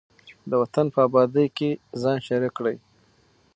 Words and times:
د 0.49 0.51
وطن 0.61 0.85
په 0.93 0.99
ابادۍ 1.07 1.47
کې 1.57 1.69
ځان 2.01 2.17
شریک 2.27 2.53
کړئ. 2.57 2.77